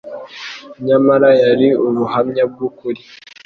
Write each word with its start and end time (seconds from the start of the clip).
nyamara 0.87 1.29
yari 1.43 1.67
ubuhamya 1.87 2.43
bw'ukuri. 2.51 3.01